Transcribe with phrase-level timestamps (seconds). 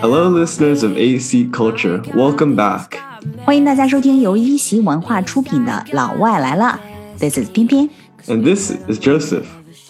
[0.00, 2.02] Hello, listeners of AC Culture.
[2.14, 2.98] Welcome back.
[3.44, 6.78] 欢迎大家收听由一席文化出品的《老外来了》。
[7.18, 7.88] This is 翩翩。
[8.26, 9.46] And this is Joseph.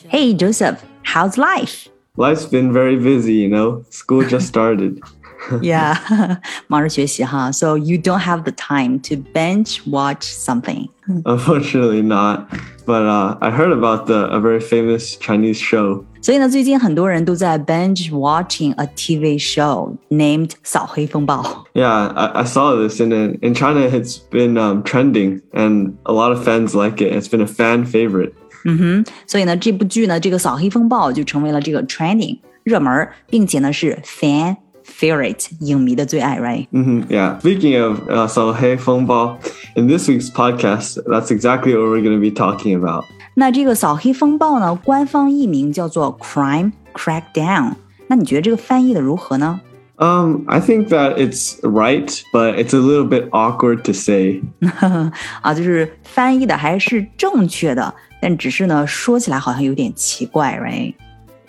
[0.08, 0.76] Hey, Joseph.
[1.04, 1.88] How's life?
[2.16, 3.82] Life's been very busy, you know.
[3.90, 5.00] School just started
[5.61, 5.95] Yeah，
[6.67, 10.87] 忙着学习哈，so you don't have the time to binge watch something.
[11.25, 12.47] Unfortunately, not.
[12.85, 16.03] But uh, I heard about the a very famous Chinese show.
[16.21, 21.41] 所以呢，最近很多人都在 binge watching a TV show named《扫黑风暴》。
[21.79, 26.13] Yeah, I, I saw this, and in, in China, it's been um, trending, and a
[26.13, 27.13] lot of fans like it.
[27.13, 28.33] It's been a fan favorite.
[28.63, 34.55] 嗯哼，所以呢，这部剧呢，这个《扫黑风暴》就成为了这个 trending 热门儿，并且呢是 fan
[34.85, 36.67] favorite 影迷的最爱，right？
[36.69, 37.39] hmm yeah.
[37.39, 39.37] Speaking of uh, Salhe Fengbao,
[39.75, 43.05] in this week's podcast, that's exactly what we're going to be talking about.
[43.35, 47.73] 那这个扫黑风暴呢，官方译名叫做 Crime Crackdown。
[48.07, 49.61] 那你觉得这个翻译的如何呢？
[49.97, 54.41] Um, I think that it's right, but it's a little bit awkward to say.
[55.41, 60.95] 啊，就是翻译的还是正确的，但只是呢说起来好像有点奇怪，right？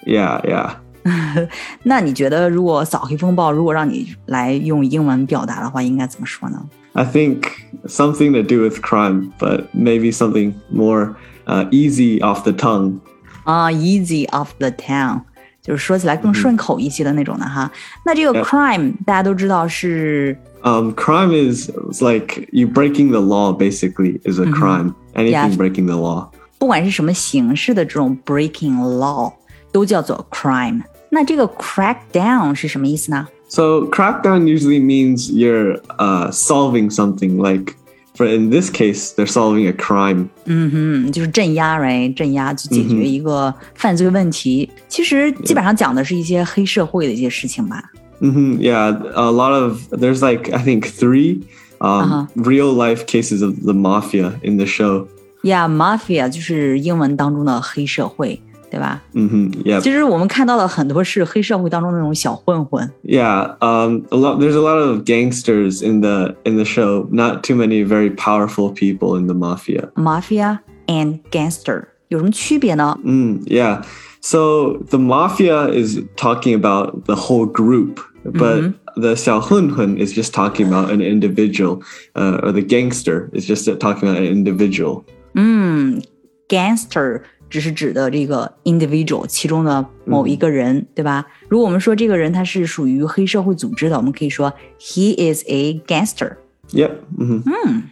[0.05, 0.75] Yeah, yeah.
[1.83, 6.63] 那你觉得如果扫黑风暴如果让你来用英文表达的话，应该怎么说呢？
[6.93, 7.45] I think
[7.87, 12.99] something to do with crime, but maybe something more uh, easy off the tongue.
[13.45, 15.23] 啊，easy off the town，
[15.61, 17.71] 就是说起来更顺口一些的那种的哈。
[18.05, 18.45] 那这个 Yeah.
[18.45, 23.53] crime 大家都知道是 Um, crime is it's like you breaking the law.
[23.53, 24.95] Basically, is a crime.
[25.15, 25.57] Anything Yeah.
[25.57, 26.29] breaking the law.
[26.59, 29.33] 不管是什么形式的这种 breaking law，
[29.73, 30.83] 都叫做 crime。
[31.11, 33.29] 那这个 crackdown 是什么意思呢？
[33.49, 37.37] So crackdown usually means you're uh, solving something.
[37.37, 37.77] Like,
[38.17, 40.29] for in this case, they're solving a crime.
[40.47, 42.15] 嗯，就是镇压，right？
[42.15, 44.71] 镇压去解决一个犯罪问题。
[44.89, 47.91] 其实基本上讲的是一些黑社会的一些事情吧。
[48.21, 51.43] hmm yeah, a lot of there's like I think 3
[51.81, 55.07] um, real life cases of the mafia in the show.
[55.43, 59.01] Yeah，mafia 就是英文当中的黑社会， 对吧？
[59.15, 62.91] hmm yeah, 其实我们看到的很多是黑社会当中那种小混混。
[63.05, 63.55] yeah.
[63.61, 64.39] Um, a lot.
[64.41, 67.07] There's a lot of gangsters in the in the show.
[67.11, 69.91] Not too many very powerful people in the mafia.
[69.95, 72.99] mafia and gangster 有什么区别呢？
[73.05, 73.83] Mm, yeah.
[74.21, 80.67] So the mafia is talking about the whole group, but the xiaohunhun is just talking
[80.69, 81.83] about an individual,
[82.15, 85.05] uh, or the gangster is just talking about an individual.
[85.35, 86.01] 嗯，
[86.49, 91.27] gangster 只是指的这个 individual 其中的某一个人，对吧？
[91.49, 96.37] 如果我们说这个人他是属于黑社会组织的，我们可以说 he is a gangster。
[96.71, 96.93] Yep.
[97.19, 97.83] hmm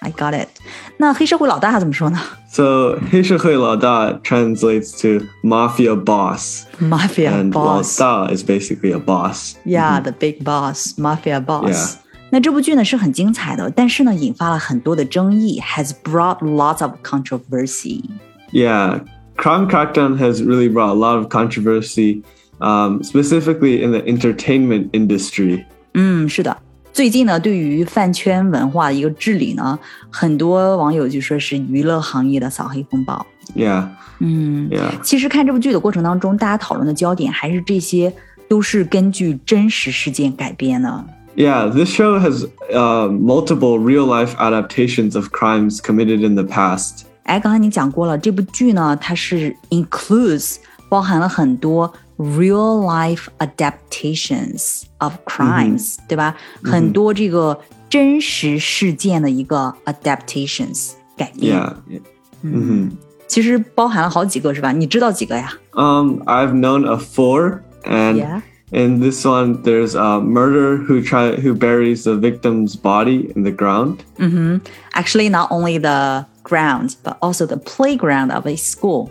[0.00, 0.46] I got it。
[0.98, 8.00] 那黑社会老大怎么说呢 So 黑社会老大 translates to mafia boss, ？Mafia and boss。
[8.00, 9.56] lao da is basically a boss.
[9.64, 11.96] Yeah, the big boss, mafia boss.
[11.96, 11.98] Yeah.
[12.30, 18.04] 那这部剧呢是很精彩的，但是呢引发了很多的争议，has brought lots of controversy。
[18.52, 19.00] Yeah,
[19.36, 22.22] Crime Crackdown has really brought a lot of controversy,
[22.60, 25.64] um, specifically in the entertainment industry.
[25.94, 26.56] 嗯，是的。
[26.92, 29.78] 最近呢，对于饭圈文化的一个治理呢，
[30.10, 33.24] 很多网友就说是娱乐行业的扫黑风暴。
[33.54, 33.88] Yeah,
[34.18, 35.00] 嗯， yeah.
[35.02, 38.12] 其实看这部剧的过程当中，大家讨论的焦点还是这些
[38.48, 41.04] 都是根据真实事件改编的。
[41.36, 47.04] Yeah, this show has uh, multiple real life adaptations of crimes committed in the past.
[47.24, 50.56] 哎，刚才你讲过了，这部剧呢，它是 includes
[50.88, 56.34] 包含了很多 real life adaptations of crimes，、对吧？
[56.64, 57.58] 很多这个
[57.90, 61.58] 真实事件的一个 adaptations 改编。
[61.58, 61.74] Yeah.
[62.42, 62.90] hmm
[63.26, 64.72] 其实包含了好几个，是吧？
[64.72, 68.40] 你知道几个呀 Um, I've known of four, and Yeah.
[68.70, 73.52] in this one, there's a murderer who try who buries the victim's body in the
[73.52, 73.98] ground.
[74.92, 79.10] Actually, not only the ground, but also the playground of a school.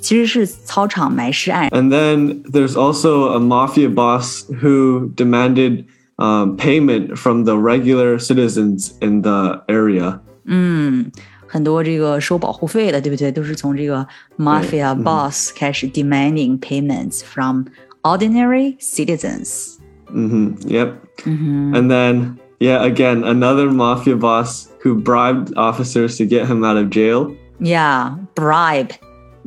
[0.00, 1.68] 其实是操场埋尸案。
[1.70, 5.84] And then there's also a mafia boss who demanded
[6.16, 10.20] um, payment from the regular citizens in the area.
[10.44, 11.12] 嗯，
[11.46, 13.30] 很多这个收保护费的，对不对？
[13.30, 14.06] 都是从这个
[14.38, 17.64] mafia boss 开始 demanding payments from
[18.02, 19.76] ordinary citizens。
[20.08, 20.94] hmm Yep.
[21.26, 26.90] And then, yeah, again, another mafia boss who bribed officers to get him out of
[26.90, 27.34] jail.
[27.58, 28.90] Yeah, bribe，、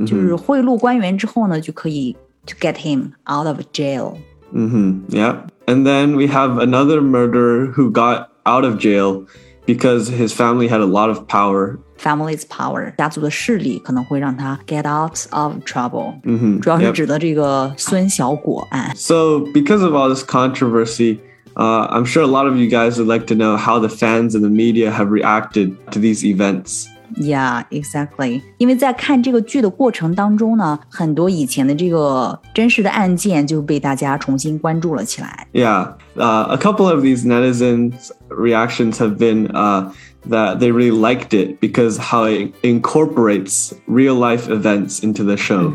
[0.05, 4.17] 就是贿赂官员之后呢，就可以 to get him out of jail。
[4.51, 5.49] hmm Yep.
[5.65, 9.25] And then we have another murderer who got out of jail
[9.65, 11.79] because his family had a lot of power.
[11.97, 16.15] Family's power，家族的势力可能会让他 get out of trouble。
[16.25, 16.91] 嗯哼，主要是 yep.
[16.91, 18.93] 指的这个孙小果案。
[18.95, 21.19] So, because of all this controversy,
[21.57, 24.35] uh, I'm sure a lot of you guys would like to know how the fans
[24.35, 26.87] and the media have reacted to these events.
[27.15, 28.41] Yeah, exactly.
[28.57, 35.47] 因为在看这个剧的过程当中呢，很多以前的这个真实的案件就被大家重新关注了起来。
[35.53, 39.91] Yeah, uh, a couple of these netizens' reactions have been uh,
[40.27, 45.71] that they really liked it because how it incorporates real life events into the show.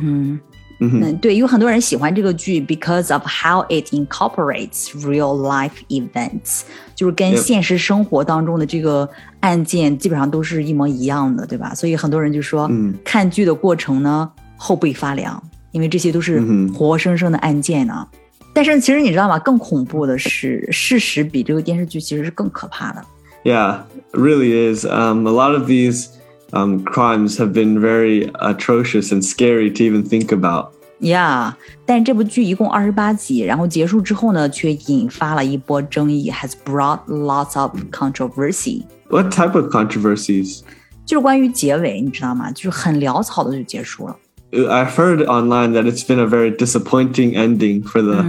[0.82, 6.60] 嗯，对，有很多人喜欢这个剧，because of how it incorporates real life events，
[6.94, 7.36] 就是跟 Yep.
[7.38, 9.08] 现实生活当中的这个
[9.40, 11.74] 案件基本上都是一模一样的，对吧？
[11.74, 12.70] 所以很多人就说，
[13.02, 15.42] 看剧的过程呢后背发凉，
[15.72, 16.40] 因为这些都是
[16.72, 18.06] 活生生的案件呢。
[18.54, 19.36] 但是其实你知道吗？
[19.40, 23.04] 更恐怖的是，事实比这个电视剧其实是更可怕的。
[23.42, 23.80] Yeah,
[24.12, 24.84] it really is.
[24.84, 26.06] Um, a lot of these
[26.52, 30.72] um, crimes have been very atrocious and scary to even think about.
[31.00, 31.54] Yeah，
[31.86, 38.82] 但这部剧一共二十八集，然后结束之后呢，却引发了一波争议，has brought lots of controversy。
[39.08, 40.60] What type of controversies?
[41.06, 42.50] 就是关于结尾，你知道吗？
[42.50, 44.16] 就是很潦草的就结束了。
[44.50, 48.22] I've heard online that it's been a very disappointing ending for the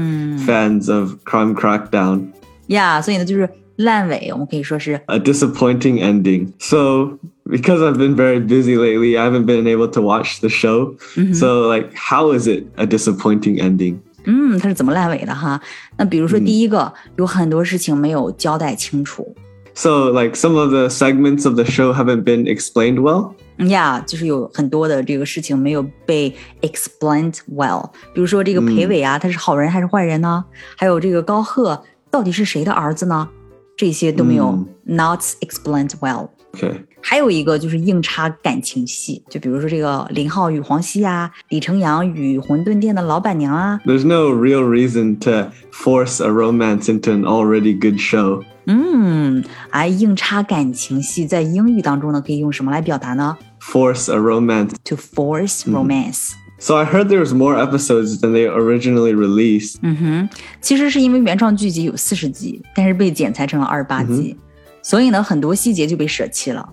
[0.45, 2.27] fans of Crime Crackdown.
[2.67, 6.51] 呀、所以呢，就是烂尾，我们可以说是 A disappointing ending.
[6.59, 7.17] So,
[7.49, 10.95] because I've been very busy lately, I haven't been able to watch the show.
[11.33, 13.99] So, like, how is it a disappointing ending?
[14.25, 15.59] 嗯，它是怎么烂尾的哈？
[15.97, 19.35] 那比如说第一个，有很多事情没有交代清楚。
[19.73, 23.31] So, like, some of the segments of the show haven't been explained well.
[23.67, 30.43] 呀就是有很多的这个事情没有被 explained well，比如说这个裴伟啊，他是好人还是坏人呢？
[30.77, 33.27] 还有这个高贺到底是谁的儿子呢？
[33.75, 36.29] 这些都没有 not explained well。
[36.54, 36.72] Okay.
[37.00, 48.42] 还有一个就是硬插感情戏，就比如说这个林浩与黄西啊，李成阳与馄饨店的老板娘啊，There's no real reason to force a romance into an already good show.
[48.66, 56.32] 嗯，哎，硬插感情戏在英语当中呢，可以用什么来表达呢 Force a romance.？To force romance。
[56.58, 59.76] So, I heard there was more episodes than they originally released.
[59.82, 60.28] 嗯哼，
[60.62, 64.34] 其实是因为原创剧集有四十集，但是被剪裁成了二十八集，
[64.83, 66.67] 所以呢，很多细节就被舍弃了。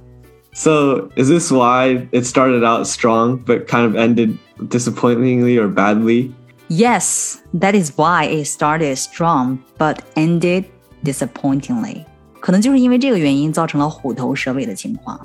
[0.53, 4.39] So, is this why it started out strong but kind of ended
[4.71, 6.31] disappointingly or badly?
[6.69, 10.65] Yes, that is why it started strong but ended
[11.05, 12.05] disappointingly。
[12.41, 15.21] 可能就是因为这个原因，造成了虎头蛇尾的情况。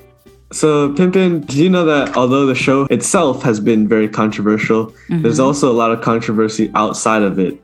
[0.51, 5.39] So, Pimpin, did you know that although the show itself has been very controversial, there's
[5.39, 7.55] also a lot of controversy outside of it?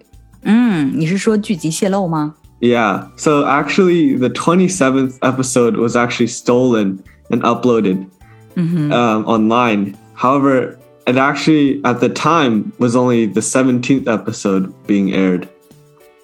[0.44, 2.36] 嗯，你是说剧集泄露吗？
[2.62, 3.08] Yeah.
[3.18, 8.08] So, actually, the 27th episode was actually stolen and uploaded
[8.56, 9.96] um, online.
[10.16, 15.48] However, it actually, at the time, was only the 17th episode being aired.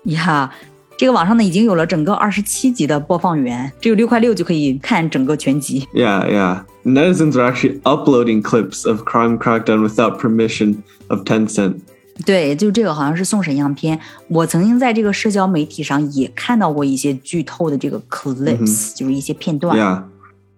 [0.06, 0.50] 呀，
[0.98, 5.88] 这个网上呢已经有了整个二十七集的播放源，只有六块六就可以看整个全集。
[5.94, 6.64] Yeah, yeah.
[6.84, 11.82] Netizens are actually uploading clips of Crime Crackdown without permission of Tencent.
[12.26, 14.00] 对，就这个好像是送审样片。
[14.28, 19.78] 我曾经在这个社交媒体上也看到过一些剧透的这个 clips，、就是一些片段。
[19.78, 20.04] Yeah.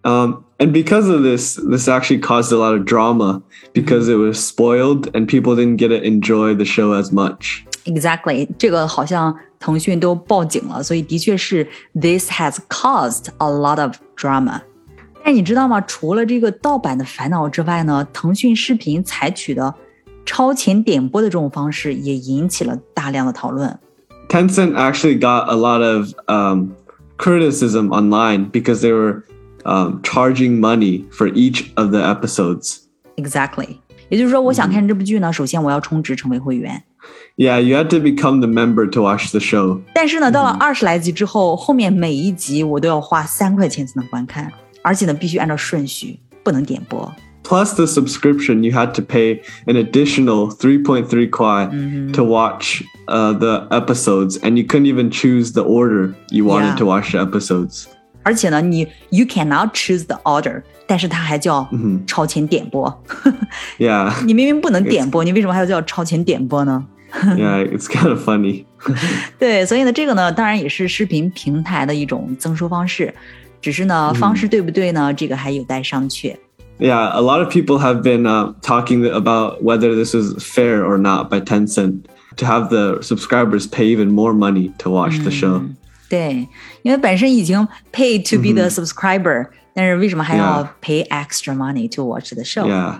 [0.04, 3.42] Um, and because of this, this actually caused a lot of drama
[3.74, 7.64] because it was spoiled and people didn't get to enjoy the show as much.
[7.86, 11.68] Exactly，这个好像腾讯都报警了，所以的确是
[12.00, 14.62] this has caused a lot of drama。
[15.24, 15.82] 但你知道吗？
[15.82, 19.74] 除了这个盗版的烦恼之外呢，腾讯视频采取的
[20.30, 23.80] 超前点播的这种方式也引起了大量的讨论。
[24.28, 26.72] Tencent actually got a lot of um,
[27.18, 29.24] criticism online because they were
[29.64, 32.80] um, charging money for each of the episodes.
[33.18, 33.78] Exactly，
[34.10, 36.84] 也就是说，我想看这部剧呢，首先我要充值成为会员。
[37.38, 39.80] Yeah, you had to become the member to watch the show.
[39.94, 47.14] 但是呢，到了二十来集之后，后面每一集我都要花三块钱才能观看，而且呢，必须按照顺序，不能点播。
[47.50, 51.70] Plus the subscription, you had to pay an additional 3.3 kwai
[52.14, 56.76] to watch uh, the episodes, and you couldn't even choose the order you wanted Yeah.
[56.78, 57.86] to watch the episodes.
[58.24, 61.70] 而且呢，你 you cannot choose the order，但是它还叫
[62.08, 63.04] 超前点播。
[63.78, 66.84] Yeah, 你明明不能点播，你为什么还要叫超前点播呢？
[67.14, 68.66] yeah, it's kind of funny.
[69.38, 73.14] 对，所以呢，这个呢，当然也是视频平台的一种增收方式，
[73.62, 75.14] 只是呢，方式对不对呢？
[75.14, 76.36] 这个还有待商榷。
[76.80, 80.98] Yeah, a lot of people have been uh, talking about whether this was fair or
[80.98, 85.62] not by Tencent to have the subscribers pay even more money to watch the show.
[86.10, 86.48] 对，
[86.84, 92.68] 因为本身已经 pay to be the subscriber，、但是为什么还要 pay extra money to watch the show？
[92.68, 92.96] Yeah.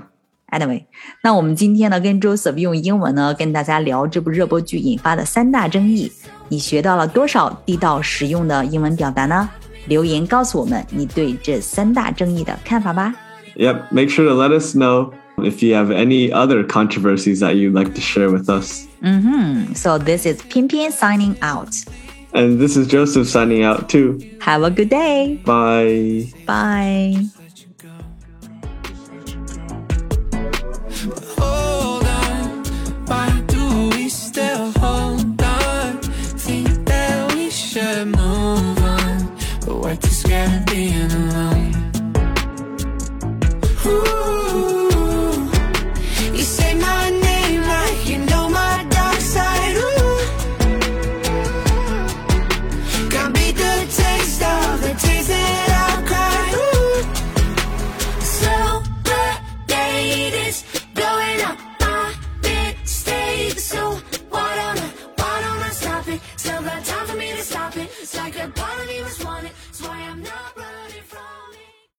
[0.52, 0.86] Anyway，
[1.22, 6.10] 那我们今天呢跟 Joseph 用英文呢跟大家聊这部热播剧引发的三大争议，
[6.48, 9.50] 你学到了多少地道实用的英文表达呢？
[9.88, 13.14] 留言告诉我们你对这三大争议的看法吧。
[13.57, 13.93] Yep.
[13.93, 17.95] Make sure to let us know if you have any other controversies that you'd like
[17.95, 18.87] to share with us.
[19.03, 19.75] Mm-hmm.
[19.75, 21.75] So this is Pimpin signing out.
[22.33, 24.21] And this is Joseph signing out too.
[24.41, 25.41] Have a good day.
[25.45, 26.33] Bye.
[26.47, 27.27] Bye.